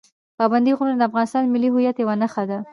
پابندي 0.37 0.71
غرونه 0.77 0.95
د 0.97 1.03
افغانستان 1.09 1.41
د 1.43 1.51
ملي 1.53 1.69
هویت 1.71 1.95
یوه 1.99 2.15
نښه 2.21 2.43
ده. 2.49 2.59